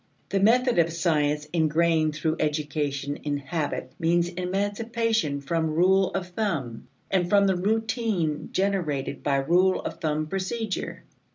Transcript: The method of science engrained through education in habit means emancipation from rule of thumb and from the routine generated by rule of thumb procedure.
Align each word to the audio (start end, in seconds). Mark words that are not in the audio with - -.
The 0.29 0.39
method 0.39 0.79
of 0.79 0.91
science 0.91 1.47
engrained 1.53 2.15
through 2.15 2.37
education 2.39 3.17
in 3.17 3.37
habit 3.37 3.91
means 3.99 4.29
emancipation 4.29 5.41
from 5.41 5.75
rule 5.75 6.09
of 6.15 6.29
thumb 6.29 6.87
and 7.11 7.29
from 7.29 7.45
the 7.45 7.55
routine 7.55 8.49
generated 8.51 9.21
by 9.21 9.35
rule 9.35 9.79
of 9.81 10.01
thumb 10.01 10.25
procedure. 10.25 11.03